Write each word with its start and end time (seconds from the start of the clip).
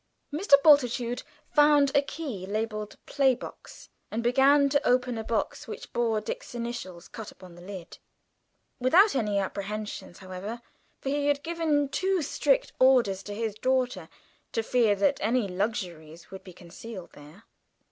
Mr. 0.33 0.53
Bultitude 0.63 1.21
found 1.53 1.91
a 1.95 2.01
key 2.01 2.39
which 2.39 2.47
was 2.47 2.53
labelled 2.55 2.97
"playbox," 3.05 3.89
and 4.09 4.23
began 4.23 4.67
to 4.69 4.83
open 4.83 5.15
a 5.15 5.23
box 5.23 5.67
which 5.67 5.93
bore 5.93 6.19
Dick's 6.19 6.55
initials 6.55 7.07
cut 7.07 7.29
upon 7.31 7.53
the 7.53 7.61
lid; 7.61 7.99
without 8.79 9.13
any 9.13 9.37
apprehensions, 9.37 10.17
however, 10.17 10.59
for 11.01 11.09
he 11.09 11.27
had 11.27 11.43
given 11.43 11.87
too 11.87 12.23
strict 12.23 12.73
orders 12.79 13.21
to 13.21 13.35
his 13.35 13.53
daughter, 13.53 14.09
to 14.53 14.63
fear 14.63 14.95
that 14.95 15.19
any 15.21 15.47
luxuries 15.47 16.31
would 16.31 16.43
be 16.43 16.51
concealed 16.51 17.11
there. 17.11 17.43